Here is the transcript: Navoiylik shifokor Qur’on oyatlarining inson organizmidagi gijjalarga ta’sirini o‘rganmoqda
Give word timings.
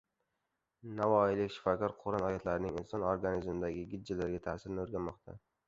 Navoiylik 0.99 1.53
shifokor 1.57 1.93
Qur’on 1.99 2.25
oyatlarining 2.31 2.81
inson 2.83 3.07
organizmidagi 3.13 3.87
gijjalarga 3.95 4.43
ta’sirini 4.51 4.85
o‘rganmoqda 4.89 5.41